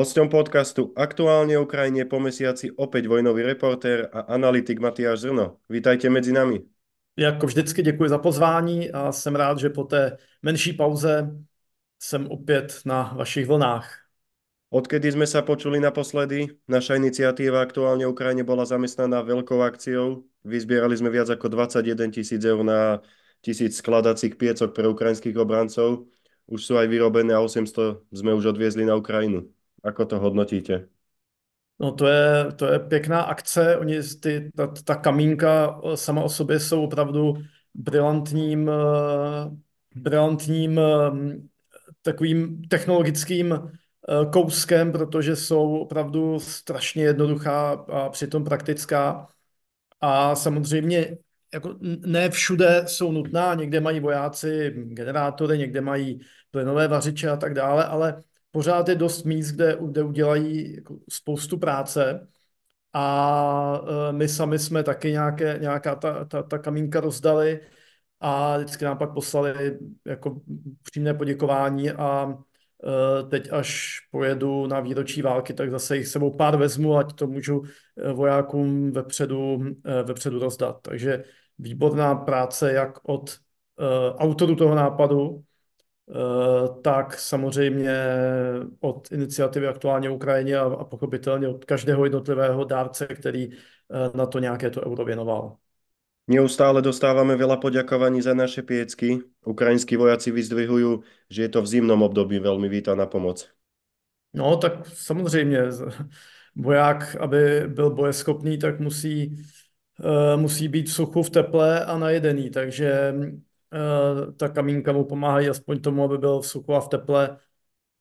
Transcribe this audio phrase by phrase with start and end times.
[0.00, 5.60] Hosťom podcastu Aktuálne Ukrajine po mesiaci opäť vojnový reportér a analytik Matyáš Zrno.
[5.68, 6.64] Vítajte medzi nami.
[7.20, 11.36] Jako vždycky děkuji za pozvání a jsem rád, že po té menší pauze
[11.98, 13.92] jsem opět na vašich vlnách.
[14.72, 20.24] Odkedy sme sa počuli naposledy, naša iniciatíva Aktuálne Ukrajine bola zamestnaná veľkou akciou.
[20.48, 23.04] Vyzbierali sme viac ako 21 tisíc eur na
[23.44, 26.08] tisíc skladacích piecok pre ukrajinských obrancov.
[26.48, 29.44] Už sú aj vyrobené a 800 sme už odviezli na Ukrajinu.
[29.82, 30.88] Ako to hodnotíte?
[31.80, 33.76] No to je, to je pěkná akce.
[33.76, 37.34] Oni, ty, ta, ta kamínka eh, sama o sobě jsou opravdu
[37.74, 39.50] brilantním, eh,
[39.96, 41.38] brilantním eh,
[42.02, 43.70] takovým technologickým
[44.32, 49.28] kouskem, protože jsou opravdu strašně jednoduchá a přitom praktická.
[50.00, 51.18] A samozřejmě
[51.54, 56.20] jako ne všude jsou nutná, někde mají vojáci generátory, někde mají
[56.50, 61.58] plynové vařiče a tak dále, ale pořád je dost míst, kde, kde udělají jako spoustu
[61.58, 62.28] práce
[62.92, 67.60] a e, my sami jsme taky nějaké, nějaká ta, ta, ta kamínka rozdali
[68.20, 70.40] a vždycky nám pak poslali jako
[70.82, 76.56] přímé poděkování a e, teď až pojedu na výročí války, tak zase jich sebou pár
[76.56, 77.62] vezmu, ať to můžu
[77.96, 79.64] e, vojákům vepředu,
[80.04, 80.78] vepředu rozdat.
[80.82, 81.24] Takže
[81.58, 83.38] výborná práce jak od
[84.18, 85.44] autoru toho nápadu,
[86.82, 87.94] tak samozřejmě
[88.80, 93.56] od iniciativy aktuálně Ukrajině a, a pochopitelně od každého jednotlivého dárce, který eh,
[94.14, 95.56] na to nějaké to euro věnoval.
[96.30, 99.18] Neustále dostávame veľa poďakovaní za naše piecky.
[99.42, 103.50] Ukrajinskí vojaci vyzdvihujú, že je to v zimnom období veľmi vítaná pomoc.
[104.34, 105.58] No, tak samozřejmě.
[106.56, 109.42] Voják, aby byl bojeschopný, tak musí,
[109.98, 112.50] uh, musí být v suchu, v teple a najedený.
[112.50, 113.49] Takže Eh,
[114.36, 117.36] ta kamínka mu pomáhají aspoň tomu, aby byl v suchu a v teple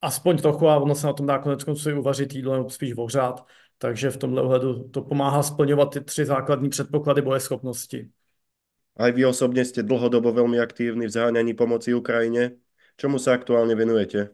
[0.01, 2.93] aspoň trochu a ono se na tom dá konec konců i uvařit jídlo nebo spíš
[2.97, 3.45] ohřát.
[3.77, 8.09] Takže v tomhle ohledu to pomáhá splňovat ty tři základní předpoklady bojeschopnosti.
[8.97, 12.51] Aj vy osobně jste dlhodobo velmi aktivní v zaháňaní pomoci Ukrajině.
[12.97, 14.29] Čemu se aktuálně věnujete?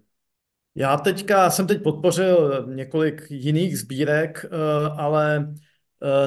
[0.75, 4.49] Já teďka jsem teď podpořil několik jiných sbírek, eh,
[4.97, 5.74] ale Eh,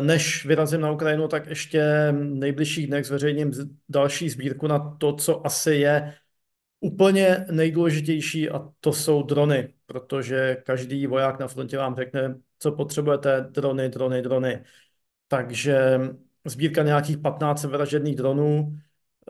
[0.01, 3.53] než vyrazím na Ukrajinu, tak ještě nejbližších dnech zveřejním
[3.89, 6.15] další sbírku na to, co asi je
[6.81, 13.47] úplně nejdůležitější a to jsou drony, protože každý voják na frontě vám řekne, co potřebujete,
[13.51, 14.65] drony, drony, drony.
[15.29, 16.01] Takže
[16.45, 18.79] sbírka nějakých 15 vražedných dronů,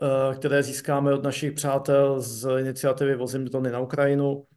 [0.01, 4.47] eh, které získáme od našich přátel z iniciativy Vozím drony na Ukrajinu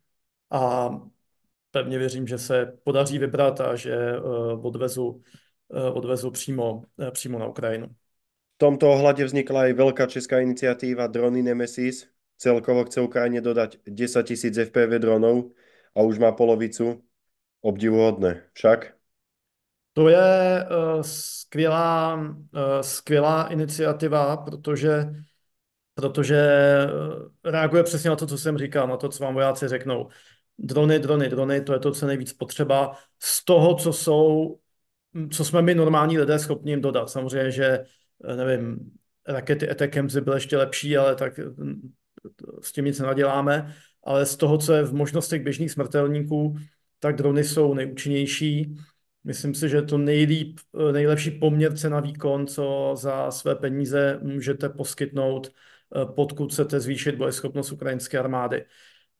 [0.51, 0.91] a
[1.71, 4.21] pevně věřím, že se podaří vybrat a že eh,
[4.63, 5.42] odvezu Eh,
[5.73, 7.87] odvezl přímo, eh, přímo na Ukrajinu.
[8.53, 12.07] V tomto ohľade vznikla aj veľká česká iniciatíva Drony Nemesis.
[12.39, 15.51] Celkovo chce Ukrajine dodať 10 tisíc FPV dronov
[15.95, 17.03] a už má polovicu.
[17.63, 18.43] Obdivuhodné.
[18.53, 18.95] Však?
[19.93, 25.11] To je uh, skvělá, uh, skvělá iniciativa, protože,
[25.95, 26.41] protože
[27.45, 30.09] reaguje přesně na to, co jsem říkal, na to, co vám vojáci řeknou.
[30.59, 32.97] Drony, drony, drony, to je to, co nejvíc potřeba.
[33.19, 34.59] Z toho, co jsou
[35.31, 37.11] co jsme my normální lidé schopni jim dodat.
[37.11, 37.85] Samozřejmě, že
[38.25, 38.91] eh, nevím,
[39.29, 41.93] rakety Etacams byly ještě lepší, ale tak mm,
[42.63, 43.75] s tím nic nenaděláme.
[44.05, 46.57] Ale z toho, co je v možnostech běžných smrtelníků,
[46.99, 48.77] tak drony jsou nejúčinnější.
[49.25, 54.69] Myslím si, že to nejlíp, eh, nejlepší poměr cena výkon, co za své peníze můžete
[54.69, 58.65] poskytnout, eh, pokud chcete zvýšit bojeschopnost ukrajinské armády.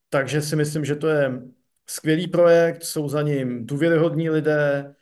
[0.09, 1.43] Takže si myslím, že to je
[1.87, 5.02] skvělý projekt, jsou za ním důvěryhodní lidé, Eh,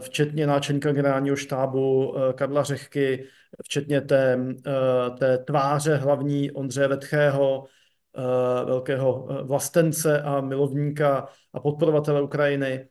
[0.00, 3.26] včetně náčelníka generálního štábu eh, Karla Řehky,
[3.64, 7.64] včetně té, eh, té tváře hlavní Ondřeje Vetchého,
[8.64, 12.88] velkého vlastence a milovníka a podporovatele Ukrajiny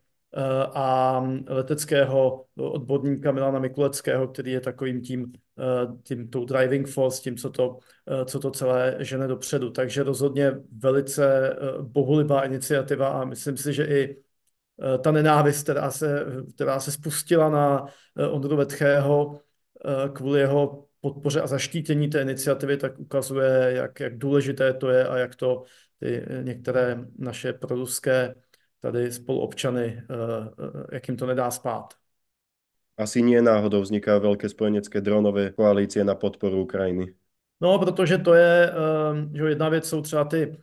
[0.74, 5.34] a leteckého odborníka Milana Mikuleckého, který je takovým tím,
[6.04, 7.78] tím tou driving force, tím, co to,
[8.26, 9.70] co to celé žene dopředu.
[9.70, 14.25] Takže rozhodně velice bohulibá iniciativa a myslím si, že i Eh,
[15.02, 16.26] ta nenávist, která se,
[16.56, 17.86] která se spustila na
[18.18, 19.40] eh, Ondru Vetchého
[19.86, 25.08] eh, kvůli jeho podpoře a zaštítění té iniciativy, tak ukazuje, jak, jak důležité to je
[25.08, 25.64] a jak to
[26.00, 28.36] ty některé naše proruské
[28.82, 30.04] tady spoluobčany,
[30.92, 31.94] jak jim to nedá spát.
[32.98, 37.14] Asi nie náhodou vzniká velké spojenecké dronové koalície na podporu Ukrajiny.
[37.62, 38.74] No, protože to je,
[39.34, 40.58] že jedna věc jsou třeba ty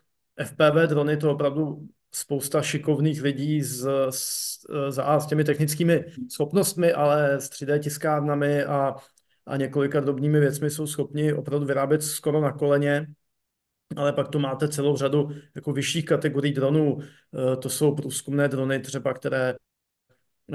[0.45, 4.59] FPV drony, to opravdu spousta šikovných lidí s, s,
[4.91, 8.95] s, s těmi technickými schopnostmi, ale s 3D tiskárnami a,
[9.47, 13.07] a několika drobnými věcmi jsou schopni opravdu vyrábět skoro na koleně.
[13.97, 16.99] ale pak tu máte celou řadu jako vyšších kategorií dronů.
[17.59, 19.55] To jsou průzkumné drony třeba, které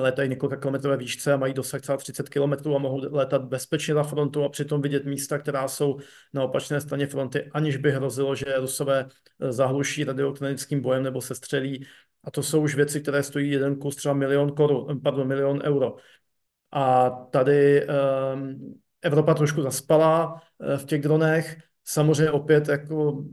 [0.02, 4.04] létají několika kilometrové výšce a mají dosah třeba 30 km a mohou létat bezpečně na
[4.04, 5.98] frontu a přitom vidět místa, která jsou
[6.34, 9.08] na opačné straně fronty, aniž by hrozilo, že Rusové
[9.40, 11.86] eh, zahluší radioaktonickým bojem nebo se střelí.
[12.24, 15.96] A to jsou už věci, které stojí jeden kus třeba milion, korun, pardon, milion euro.
[16.72, 21.58] A tady um, Evropa trošku zaspala uh, v těch dronech.
[21.84, 23.24] Samozřejmě opět jako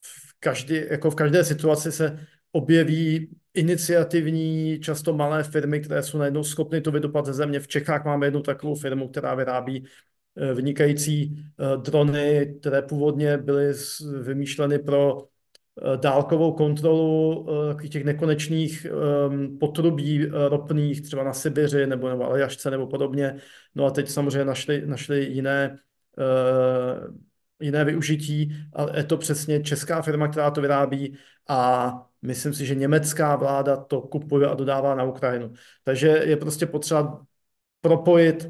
[0.00, 6.44] v, každý, jako v každé situaci se objeví iniciativní, často malé firmy, které jsou najednou
[6.44, 7.60] schopny to vydopat ze země.
[7.60, 9.84] V Čechách máme jednu takovou firmu, která vyrábí
[10.36, 13.72] eh, vynikající eh, drony, které původně byly
[14.22, 17.46] vymýšleny pro eh, dálkovou kontrolu
[17.88, 23.36] těch nekonečných ehm, potrubí ropných, třeba na Sibiři nebo, nebo Aljašce nebo podobně.
[23.74, 25.76] No a teď samozřejmě našli, našli jiné
[27.60, 31.18] jiné využití, ale je to přesně česká firma, která to vyrábí
[31.48, 31.92] a
[32.26, 35.52] myslím si, že německá vláda to kupuje a dodává na Ukrajinu.
[35.84, 37.26] Takže je prostě potřeba
[37.80, 38.46] propojit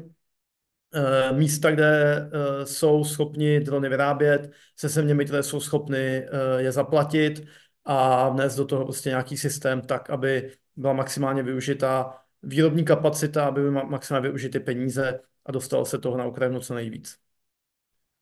[0.93, 6.27] eh, místa, kde eh, jsou schopni drony vyrábět, se zeměmi, které jsou schopny eh,
[6.57, 7.47] je zaplatit
[7.85, 13.61] a vnést do toho prostě nějaký systém tak, aby byla maximálně využita výrobní kapacita, aby
[13.61, 17.17] byly maximálně využity peníze a dostalo se toho na Ukrajinu co nejvíc.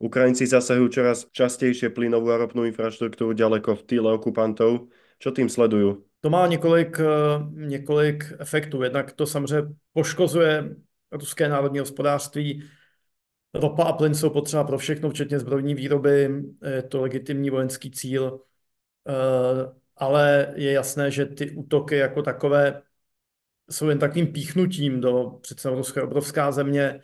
[0.04, 4.92] Ukrajinci zasahujú čoraz častejšie plynovú a ropnú infraštruktúru ďaleko v týle okupantov.
[5.24, 6.04] Čo tým sledujú?
[6.20, 7.06] To má několik, eh,
[7.50, 8.84] několik efektů.
[8.84, 10.76] Jednak to samozřejmě poškozuje
[11.12, 12.64] ruské národní hospodářství.
[13.54, 16.44] Ropa a plyn jsou potřeba pro všechno, včetně zbrojní výroby.
[16.76, 18.40] Je to legitimní vojenský cíl.
[19.08, 22.82] Eh, ale je jasné, že ty útoky jako takové
[23.70, 27.00] jsou jen takovým píchnutím do přece Rusko je obrovská země,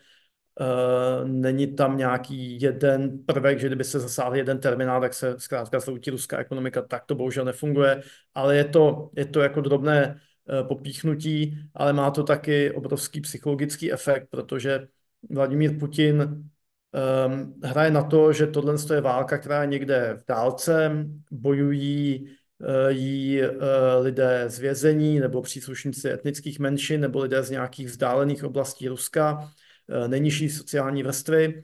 [1.23, 6.11] není tam nějaký jeden prvek, že kdyby se zasáhl jeden terminál, tak se zkrátka zhroutí
[6.11, 8.01] ruská ekonomika, tak to bohužel nefunguje,
[8.35, 13.91] ale je to, je to jako drobné uh, popíchnutí, ale má to taky obrovský psychologický
[13.91, 14.87] efekt, protože
[15.29, 21.05] Vladimír Putin um, hraje na to, že tohle je válka, která je někde v dálce,
[21.31, 22.25] bojují
[22.59, 23.47] uh, jí uh,
[24.01, 29.68] lidé z vězení nebo příslušníci etnických menšin nebo lidé z nějakých vzdálených oblastí Ruska, Eh,
[30.07, 31.63] nejnižší sociální vrstvy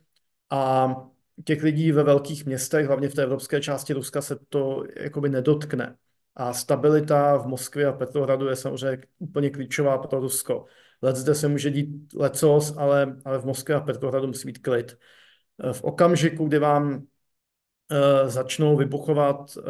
[0.50, 0.96] a
[1.44, 5.96] těch lidí ve velkých městech, hlavně v té evropské části Ruska, se to jakoby nedotkne.
[6.36, 10.66] A stabilita v Moskvě a Petrohradu je samozřejmě úplně klíčová pro Rusko.
[11.02, 14.98] Let zde se může dít lecos, ale, ale v Moskvě a Petrohradu musí být klid.
[15.64, 19.64] Eh, v okamžiku, kdy vám uh, začnou vybuchovat uh,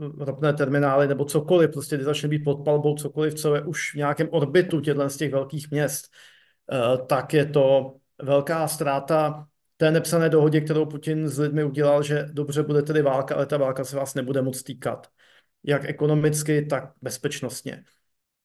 [0.00, 3.94] uh, ropné terminály nebo cokoliv, prostě kdy začne být pod palbou cokoliv, co je už
[3.94, 6.37] v nějakém orbitu těchto z těch velkých měst, Eh,
[7.06, 12.62] tak je to velká ztráta té nepsané dohodě, kterou Putin s lidmi udělal, že dobře
[12.62, 15.06] bude tedy válka, ale ta válka se vás nebude moc týkat.
[15.64, 17.84] Jak ekonomicky, tak bezpečnostně.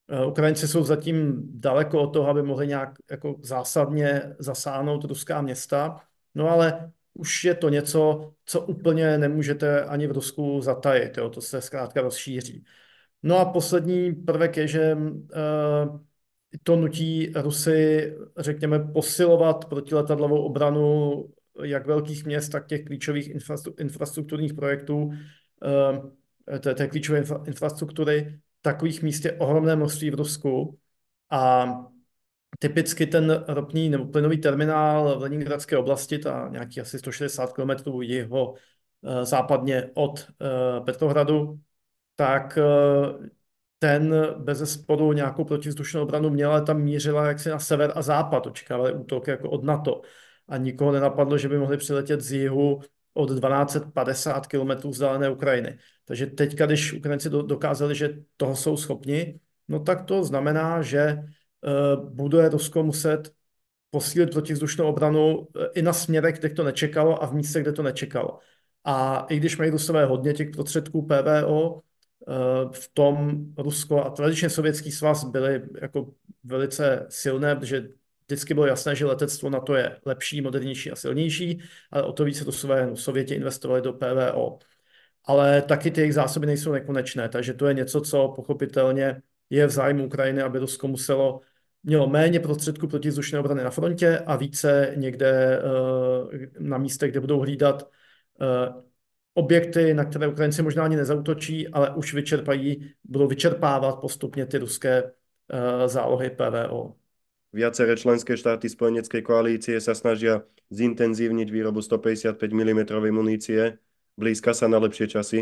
[0.10, 6.02] Eh, Ukrajinci jsou zatím daleko od toho, aby mohli nějak jako zásadně zasáhnout ruská města,
[6.36, 11.30] no ale už je to něco, co úplně nemůžete ani v Rusku zatajit, jo?
[11.30, 12.66] to se zkrátka rozšíří.
[13.24, 16.00] No a poslední prvek je, že uh,
[16.64, 21.14] to nutí Rusy, řekněme, posilovat protiletadlovou obranu
[21.64, 23.32] jak velkých měst, tak těch klíčových
[23.78, 25.12] infrastrukturních projektů,
[26.54, 28.40] eh, té, té klíčové infrastruktury.
[28.62, 30.80] Takových míst je ohromné množství v Rusku
[31.30, 31.74] a
[32.60, 38.54] typicky ten ropný nebo plynový terminál v Leningradské oblasti, ta nějaký asi 160 km jeho
[39.04, 41.60] eh, západně od eh, Petrohradu,
[42.16, 42.60] tak
[43.84, 48.48] ten bez sporu nějakou protivzdušnou obranu měl, ale tam mířila jaksi na sever a západ,
[48.48, 50.02] očekávali útok jako od NATO.
[50.48, 52.82] A nikoho nenapadlo, že by mohli přiletět z jihu
[53.14, 55.78] od 1250 km vzdálené Ukrajiny.
[56.06, 62.10] Takže teď, když Ukrajinci dokázali, že toho jsou schopni, no tak to znamená, že uh,
[62.10, 63.34] bude Rusko muset
[63.90, 67.84] posílit protivzdušnou obranu eh, i na směrech, kde to nečekalo a v místech, kde to
[67.84, 68.40] nečekalo.
[68.84, 71.93] A i když mají Rusové hodně těch prostředků PVO, Eh,
[72.72, 76.14] v tom Rusko a tradičně Sovětský svaz byly jako
[76.44, 77.90] velice silné, protože
[78.26, 81.62] vždycky bylo jasné, že letectvo na to je lepší, modernější a silnější,
[81.92, 84.60] ale o to více Rusové, no, Sověti investovali do PVO.
[85.26, 89.70] Ale taky ty jejich zásoby nejsou nekonečné, takže to je něco, co pochopitelně je v
[89.70, 91.42] zájmu Ukrajiny, aby Rusko muselo
[91.84, 97.20] mělo méně prostředků proti vzdušné obrany na frontě a více někde uh, na místech, kde
[97.20, 98.84] budou hlídat uh,
[99.34, 105.04] objekty, na které Ukrajinci možná ani nezautočí, ale už vyčerpají, budou vyčerpávat postupně ty ruské
[105.04, 105.10] uh,
[105.88, 106.96] zálohy PVO.
[107.54, 110.42] Viaceré členské štáty spojeneckej koalície sa snažia
[110.74, 112.82] zintenzívniť výrobu 155 mm
[113.14, 113.78] munície
[114.18, 115.40] Blízka sa na lepšie časy?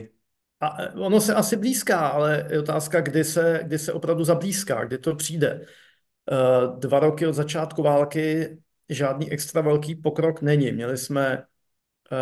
[0.61, 4.97] A ono se asi blízká, ale je otázka, kdy se, kdy se opravdu zablízká, kdy
[4.97, 5.65] to přijde.
[6.77, 8.57] Dva roky od začátku války
[8.89, 10.71] žádný extra velký pokrok není.
[10.71, 11.43] Měli jsme,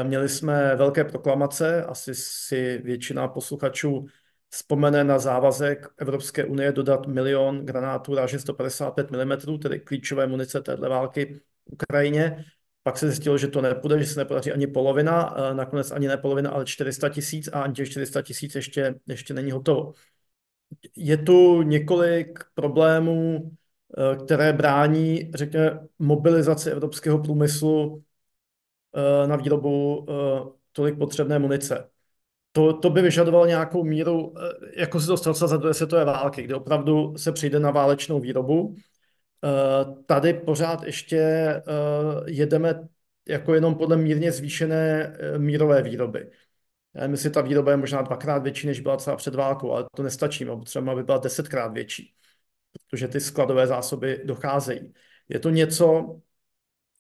[0.04, 4.06] měli jsme velké proklamace, asi si většina posluchačů
[4.50, 10.90] vzpomene na závazek Evropské unie dodat milion granátů ráže 155 mm, tedy klíčové munice této
[10.90, 12.46] války Ukrajině.
[12.84, 16.50] Pak se zjistilo, že to nepůjde, že se nepodaří ani polovina, nakonec ani ne polovina,
[16.50, 19.94] ale 400 tisíc a ani těch 400 tisíc ještě, ještě není hotovo.
[20.96, 23.52] Je tu několik problémů,
[24.26, 28.04] které brání, řekněme, mobilizaci evropského průmyslu
[29.26, 30.06] na výrobu
[30.72, 31.90] tolik potřebné munice.
[32.52, 34.34] To, to by vyžadovalo nějakou míru,
[34.78, 38.76] jako se to stalo za druhé světové války, kde opravdu se přijde na válečnou výrobu
[39.44, 41.62] Eh, tady pořád ještě eh,
[42.26, 42.88] jedeme
[43.28, 46.32] jako jenom podle mírně zvýšené eh, mírové výroby.
[46.94, 49.86] Já myslím, že ta výroba je možná dvakrát větší, než byla třeba před válkou, ale
[49.96, 50.46] to nestačí.
[50.66, 52.14] Třeba by byla desetkrát větší,
[52.74, 54.94] protože ty skladové zásoby docházejí.
[55.30, 56.20] Je to něco,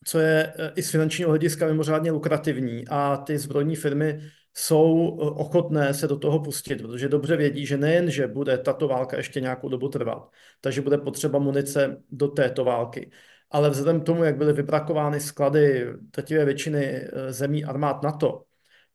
[0.06, 4.22] co je i z finančního hlediska mimořádně lukrativní a ty zbrojní firmy
[4.54, 8.88] jsou eh, ochotné se do toho pustit, protože dobře vědí, že nejen, že bude tato
[8.88, 10.30] válka ještě nějakou dobu trvat,
[10.62, 13.12] takže bude potřeba munice do této války,
[13.52, 18.44] ale vzhledem k tomu, jak byly vybrakovány sklady drtivé většiny eh, zemí armád NATO,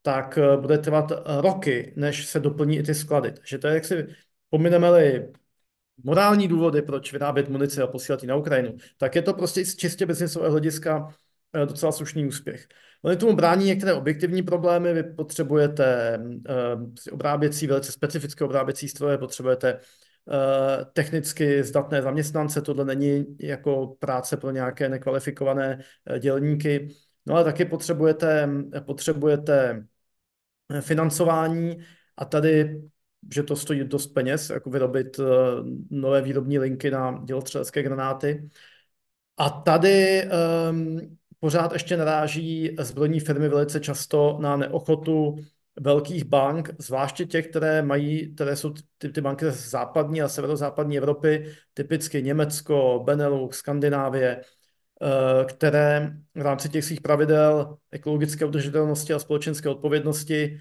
[0.02, 3.32] tak eh, bude trvat roky, než se doplní i ty sklady.
[3.32, 4.06] Takže to je, jak si
[4.50, 5.32] pomineme-li
[6.03, 9.77] morální důvody, proč vyrábět munici a posílat ji na Ukrajinu, tak je to prostě z
[9.77, 11.09] čistě biznisového hlediska
[11.65, 12.67] docela slušný úspěch.
[13.03, 19.75] Oni tomu brání některé objektivní problémy, vy potřebujete uh, obráběcí, velice specifické obráběcí stroje, potřebujete
[19.75, 25.81] uh, technicky zdatné zaměstnance, tohle není jako práce pro nějaké nekvalifikované
[26.19, 26.89] dělníky,
[27.27, 28.49] no ale taky potřebujete,
[28.87, 29.85] potřebujete
[30.81, 31.79] financování.
[32.17, 32.83] A tady
[33.35, 35.21] že to stojí dost peněz, jako vyrobit
[35.90, 38.49] nové výrobní linky na dělostřelecké granáty.
[39.37, 40.23] A tady
[40.71, 41.00] um,
[41.40, 45.37] pořád ještě naráží zbrojní firmy velice často na neochotu
[45.81, 50.99] velkých bank, zvláště těch, které mají, které jsou ty, ty banky z západní a severozápadní
[50.99, 59.19] Evropy, typicky Německo, Benelux, Skandinávie, eh, které v rámci těch svých pravidel ekologické udržitelnosti a
[59.19, 60.61] společenské odpovědnosti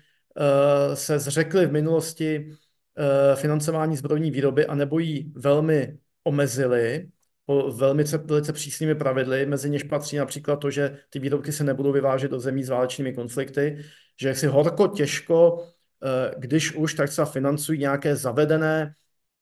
[0.94, 2.50] se zřekly v minulosti
[2.98, 7.08] eh, financování zbrojní výroby a nebo ji velmi omezili,
[7.46, 11.92] po velmi velice přísnými pravidly, mezi něž patří například to, že ty výrobky se nebudou
[11.92, 13.86] vyvážet do zemí s válečnými konflikty,
[14.22, 15.68] že si horko těžko,
[16.04, 18.96] eh, když už, tak se financují nějaké zavedené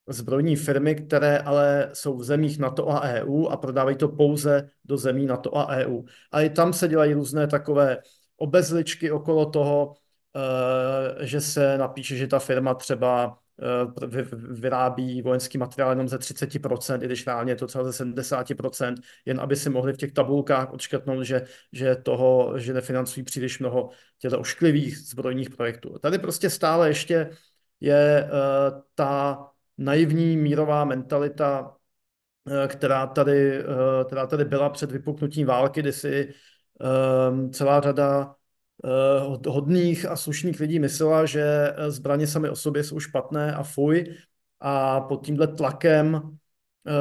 [0.09, 4.97] zbrojní firmy, které ale jsou v zemích NATO a EU a prodávají to pouze do
[4.97, 6.03] zemí NATO a EU.
[6.31, 7.97] A i tam se dělají různé takové
[8.37, 10.00] obezličky okolo toho, eh,
[11.19, 17.05] že se napíše, že ta firma třeba Eh, vyrábí vojenský materiál jenom ze 30%, i
[17.05, 18.95] když reálně je to třeba ze 70%,
[19.25, 23.89] jen aby si mohli v těch tabulkách odškrtnout, že, že toho, že nefinancují příliš mnoho
[24.19, 25.99] těchto ošklivých zbrojních projektů.
[25.99, 27.29] Tady prostě stále ještě
[27.79, 29.39] je uh, ta
[29.77, 31.75] naivní mírová mentalita,
[32.67, 33.63] která tady,
[34.05, 36.33] která tady byla před vypuknutím války, kdy si
[37.51, 38.40] celá řada Eh,
[39.47, 44.15] hodných a slušných lidí myslela, že eh, zbraně samy o sobě jsou špatné a fuj
[44.59, 46.21] a pod tímhle tlakem
[46.87, 46.91] eh,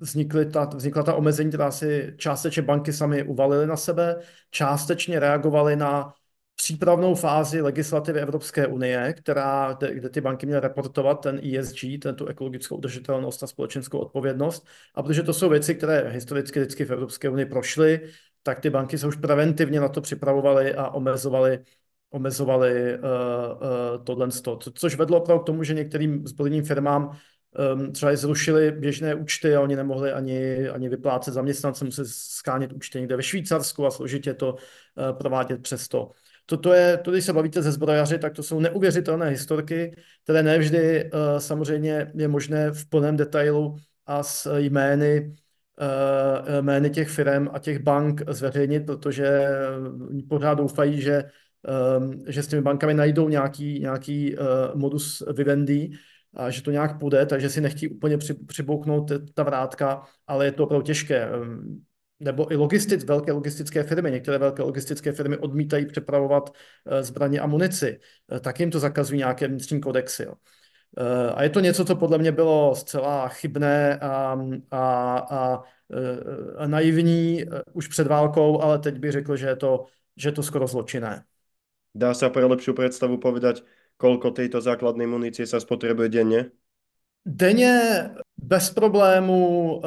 [0.00, 5.76] vznikly ta, vznikla ta omezení, která si částečně banky sami uvalily na sebe, částečně reagovaly
[5.76, 6.12] na
[6.56, 12.14] přípravnou fázi legislativy Evropské unie, která, kde, kde ty banky měly reportovat ten ESG, ten
[12.14, 14.66] tu ekologickou udržitelnost a společenskou odpovědnost.
[14.94, 18.00] A protože to jsou věci, které historicky vždycky v Evropské unii prošly,
[18.42, 21.64] tak ty banky se už preventivně na to připravovaly a omezovaly
[22.12, 27.18] omezovali uh, uh, tohle, co, což vedlo opravdu k tomu, že některým zbrojním firmám
[27.74, 32.98] um, třeba zrušili běžné účty a oni nemohli ani, ani vyplácet zaměstnance, museli skánět účty
[32.98, 36.10] někde ve Švýcarsku a složitě to uh, provádět přes to.
[36.46, 41.04] Toto je, to, když se bavíte ze zbrojaři, tak to jsou neuvěřitelné historky, které nevždy
[41.04, 45.41] uh, samozřejmě je možné v plném detailu a s jmény Eh,
[46.60, 49.48] jmény těch firm a těch bank zveřejnit, protože
[50.28, 51.24] pořád doufají, že,
[51.68, 54.38] ehm, že s těmi bankami najdou nějaký, nějaký eh,
[54.74, 55.90] modus vivendi
[56.34, 60.64] a že to nějak půjde, takže si nechtí úplně přibouknout ta vrátka, ale je to
[60.64, 61.24] opravdu těžké.
[61.24, 61.82] Ehm,
[62.20, 64.10] nebo i logistic, velké logistické firmy.
[64.10, 66.50] Některé velké logistické firmy odmítají přepravovat
[66.86, 68.00] eh, zbraně a munici.
[68.40, 70.22] Tak jim to zakazují nějaké vnitřní kodexy.
[70.22, 70.34] Jo.
[70.98, 74.38] Eh, a je to něco, co podle mě bylo zcela chybné a,
[74.70, 74.84] a,
[75.18, 79.86] a, eh, a naivní eh, už před válkou, ale teď bych řekl, že je to,
[80.16, 81.24] že je to skoro zločinné.
[81.92, 83.60] Dá sa pre lepšiu predstavu povedať,
[84.00, 86.48] koľko tejto základnej munície sa spotrebuje denne?
[87.26, 89.82] Denně bez problému uh,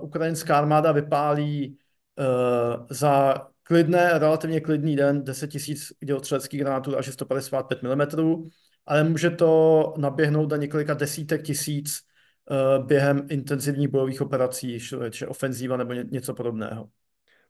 [0.00, 1.76] ukrajinská armáda vypálí
[2.16, 8.48] uh, za klidné, relativně klidný den 10 000 dělostřeleckých granátů až 155 mm,
[8.88, 12.00] ale může to naběhnout na několika desítek tisíc
[12.48, 14.80] uh, během intenzivních bojových operací,
[15.10, 16.88] či ofenzíva nebo ně, něco podobného.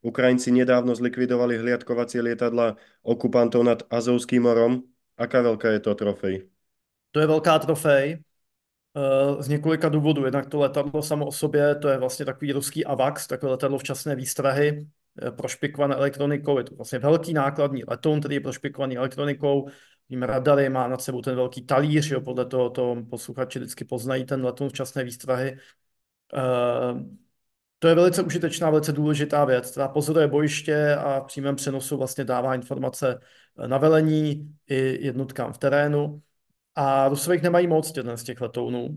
[0.02, 4.82] Ukrajinci nedávno zlikvidovali hliadkovacie lietadla okupantov nad Azovským morom.
[5.18, 6.34] Aká veľká je to trofej?
[7.10, 8.22] To je velká trofej
[9.38, 10.24] z několika důvodů.
[10.24, 14.14] Jednak to letadlo samo o sobě, to je vlastně takový ruský AVAX, takové letadlo včasné
[14.14, 14.86] výstrahy,
[15.36, 16.58] prošpikované elektronikou.
[16.58, 19.68] Je to vlastně velký nákladní letoun, který je prošpikovaný elektronikou.
[20.10, 24.24] Víme, radary, má nad sebou ten velký talíř, jo, podle toho to posluchači vždycky poznají
[24.24, 25.58] ten letoun včasné výstrahy.
[27.78, 32.24] To je velice užitečná, velice důležitá věc, která pozoruje bojiště a v přímém přenosu vlastně
[32.24, 33.20] dává informace
[33.66, 36.22] na velení i jednotkám v terénu.
[36.74, 38.88] A Rusové jich nemají moc z těch letounů.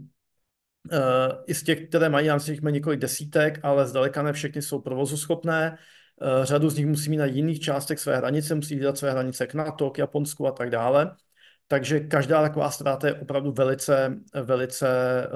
[1.47, 5.77] I z těch, které mají, já myslím, několik desítek, ale zdaleka ne všechny jsou provozuschopné.
[6.43, 9.53] Řadu z nich musí mít na jiných částech své hranice, musí vydat své hranice k
[9.53, 11.15] NATO, k Japonsku a tak dále.
[11.67, 14.87] Takže každá taková ztráta je opravdu velice, velice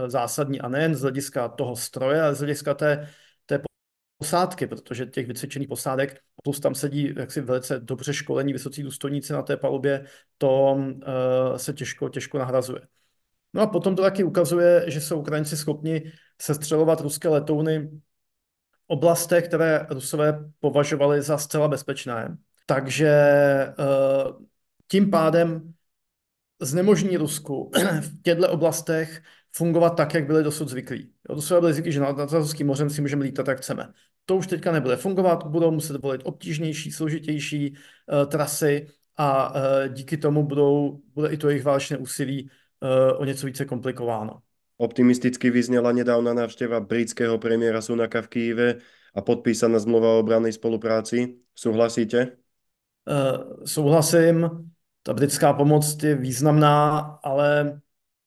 [0.07, 3.07] zásadní a nejen z hlediska toho stroje, ale z hlediska té
[4.17, 9.41] posádky, protože těch vycvičených posádek, plus tam sedí jaksi velice dobře školení vysocí důstojníci na
[9.41, 10.05] té palubě,
[10.37, 12.81] to uh, se těžko, těžko nahrazuje.
[13.53, 16.11] No a potom to taky ukazuje, že jsou Ukrajinci schopni
[16.41, 17.89] sestřelovat ruské letouny
[18.87, 22.37] oblastech, které Rusové považovali za zcela bezpečné.
[22.65, 23.13] Takže
[23.79, 24.45] uh,
[24.87, 25.73] tím pádem
[26.61, 31.11] znemožní Rusku v těchto oblastech fungovat tak, jak byli dosud zvyklí.
[31.29, 33.93] Dosud byli zvyklí, že nad Azovským mořem si můžeme lítat, jak chceme.
[34.25, 39.59] To už teďka nebude fungovat, budou muset volit obtížnější, složitější uh, trasy a uh,
[39.93, 42.49] díky tomu budou, bude i to jejich válečné úsilí
[43.17, 44.41] o něco více komplikováno.
[44.77, 48.75] Optimisticky vyzněla nedávna návštěva britského premiéra Sunaka v Kyjeve
[49.15, 51.35] a podpísaná zmluva o obrannej spolupráci.
[51.55, 52.27] Souhlasíte?
[53.07, 54.49] Uh, souhlasím.
[55.03, 57.81] Ta britská pomoc je významná, ale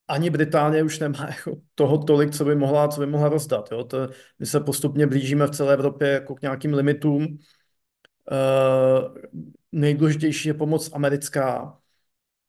[0.09, 3.69] ani Británie už nemá jako toho tolik, co by mohla, co by mohla rozdat.
[3.73, 3.85] Jo?
[3.85, 4.09] To,
[4.39, 7.39] my se postupně blížíme v celé Evropě jako k nějakým limitům.
[8.31, 9.17] Uh,
[9.73, 11.79] nejdůležitější je pomoc americká.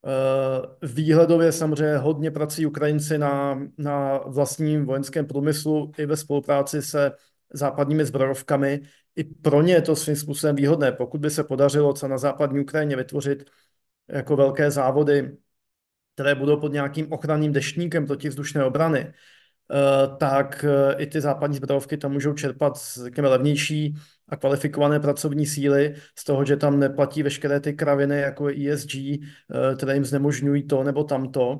[0.01, 7.11] Uh, výhledově samozřejmě hodně pracují Ukrajinci na, na vlastním vojenském průmyslu i ve spolupráci se
[7.53, 8.81] západními zbrojovkami.
[9.15, 10.91] I pro ně je to svým způsobem výhodné.
[10.91, 13.49] Pokud by se podařilo co na západní Ukrajině vytvořit
[14.07, 15.37] jako velké závody
[16.19, 19.13] které budou pod nějakým ochranným deštníkem protivzdušné obrany, eh,
[20.17, 23.95] tak eh, i ty západní zbrojovky tam můžou čerpat, řekněme, levnější
[24.29, 29.75] a kvalifikované pracovní síly z toho, že tam neplatí veškeré ty kraviny, jako ESG, eh,
[29.75, 31.59] které jim znemožňují to nebo tamto.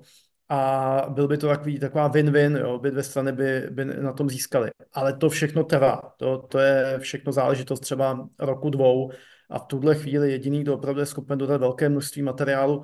[0.51, 4.29] A byl by to takový, taková win-win, jo, obě dvě strany by, by na tom
[4.29, 4.69] získaly.
[4.93, 6.01] Ale to všechno trvá.
[6.17, 9.11] To, to je všechno záležitost třeba roku, dvou.
[9.49, 12.83] A v tuhle chvíli jediný, kdo opravdu je schopen dodat velké množství materiálu,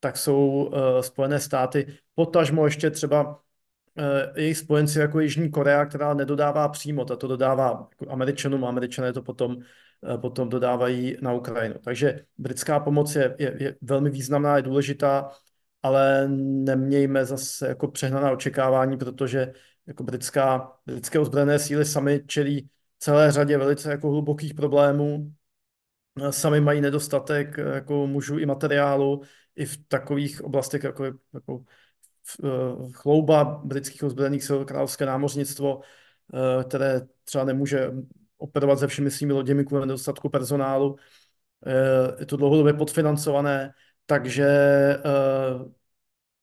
[0.00, 3.40] tak jsou uh, Spojené státy, potažmo ještě třeba
[4.36, 9.12] jejich spojenci jako Jižní Korea, která nedodává přímo, ta to dodává jako Američanům a Američané
[9.12, 11.74] to potom, uh, potom dodávají na Ukrajinu.
[11.84, 15.30] Takže britská pomoc je, je, je velmi významná, je důležitá,
[15.82, 19.52] ale nemějme zase jako přehnaná očekávání, protože
[19.86, 25.32] jako britská, britské ozbrojené síly sami čelí celé řadě velice jako hlubokých problémů,
[26.30, 29.22] sami mají nedostatek jako mužů i materiálu,
[29.56, 31.64] i v takových oblastech, jako, jako
[32.92, 37.90] chlouba britských ozbrojených sil, královské námořnictvo, uh, které třeba nemůže
[38.38, 40.92] operovat se všemi svými loděmi kvůli nedostatku personálu.
[40.92, 43.72] Uh, je to dlouhodobě podfinancované,
[44.06, 44.48] takže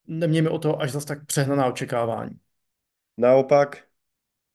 [0.08, 2.40] nemějme o to až zase tak přehnaná očekávání.
[3.18, 3.84] Naopak,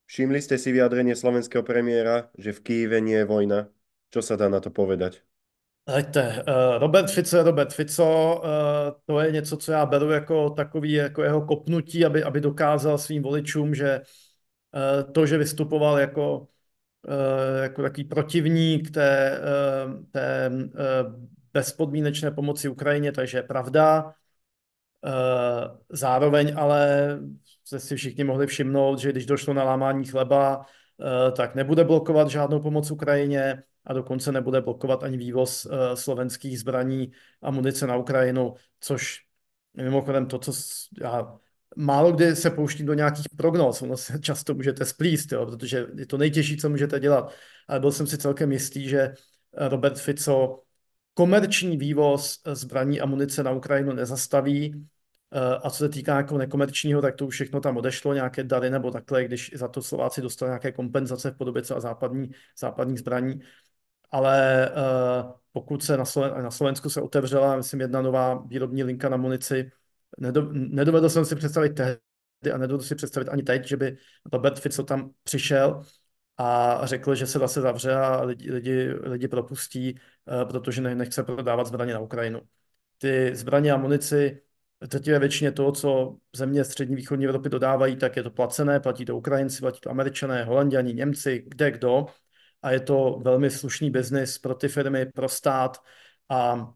[0.06, 3.68] všimli jste si vyjadrenie slovenského premiéra, že v Kyjeve nie je vojna.
[4.10, 5.22] Čo sa dá na to povedať?
[5.88, 10.50] Hleďte, uh, Robert Fico je Robert Fico, uh, to je něco, co já beru jako
[10.50, 16.48] takový jako jeho kopnutí, aby, aby dokázal svým voličům, že uh, to, že vystupoval jako,
[17.62, 19.40] jako takový protivník té,
[20.10, 20.50] té
[21.52, 24.14] bezpodmínečné pomoci Ukrajině, takže je pravda.
[25.90, 27.10] Zároveň ale
[27.64, 30.66] se si všichni mohli všimnout, že když došlo na lámání chleba,
[31.36, 37.12] tak nebude blokovat žádnou pomoc Ukrajině, a dokonce nebude blokovat ani vývoz uh, slovenských zbraní
[37.42, 39.18] a munice na Ukrajinu, což
[39.76, 40.52] mimochodem to, co
[41.02, 41.36] já
[41.76, 46.06] málo kdy se pouštím do nějakých prognóz, ono se často můžete splíst, jo, protože je
[46.06, 47.32] to nejtěžší, co můžete dělat.
[47.68, 49.14] Ale byl jsem si celkem jistý, že
[49.52, 50.62] Robert Fico
[51.14, 54.86] komerční vývoz zbraní a munice na Ukrajinu nezastaví.
[55.62, 58.90] A co se týká jako nekomerčního, tak to už všechno tam odešlo, nějaké dary nebo
[58.90, 63.40] takhle, když za to Slováci dostali nějaké kompenzace v podobě třeba západní, západních zbraní.
[64.10, 64.70] Ale
[65.52, 69.70] pokud se na, Sloven, na Slovensku se otevřela, myslím, jedna nová výrobní linka na munici,
[70.52, 73.96] nedovedl jsem si představit tehdy a nedovedu si představit ani teď, že by
[74.32, 75.82] Robert Fico tam přišel
[76.38, 81.66] a řekl, že se zase zavře a lidi, lidi, lidi propustí, eh, protože nechce prodávat
[81.66, 82.40] zbraně na Ukrajinu.
[82.98, 84.42] Ty zbraně a munici,
[84.80, 89.16] drtivé většině toho, co země střední východní Evropy dodávají, tak je to placené, platí to
[89.16, 92.06] Ukrajinci, platí to Američané, Holanděni, Němci, kde kdo.
[92.62, 95.78] A je to velmi slušný biznis pro ty firmy, pro stát.
[96.28, 96.70] A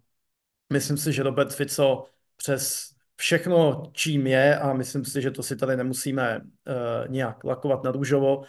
[0.73, 2.05] myslím si, že Robert Fico
[2.37, 7.85] přes všechno, čím je, a myslím si, že to si tady nemusíme uh, nějak lakovat
[7.85, 8.45] na růžovo, uh,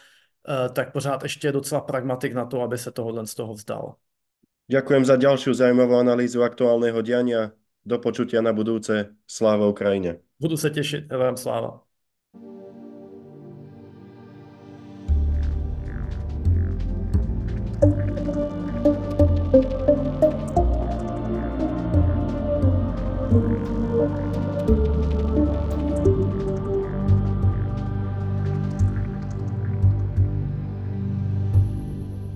[0.73, 3.95] tak pořád ještě je docela pragmatik na to, aby se tohohle z toho vzdal.
[4.71, 7.51] Ďakujem za ďalšiu zaujímavú analýzu aktuálneho diania.
[7.83, 9.11] Do počutia na budúce.
[9.27, 10.23] Sláva Ukrajine.
[10.39, 11.11] Budu se těšit.
[11.11, 11.90] Vám sláva.